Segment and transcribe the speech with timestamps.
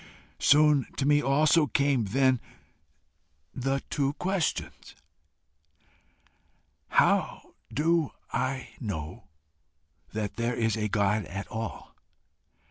[0.39, 2.39] Soon to me also came then
[3.53, 4.95] the two questions:
[6.87, 9.25] HOW DO I KNOW
[10.13, 11.95] THAT THERE IS A GOD AT ALL?